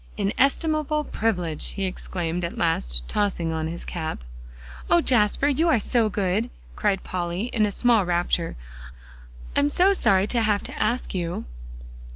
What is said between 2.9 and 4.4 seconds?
tossing on his cap.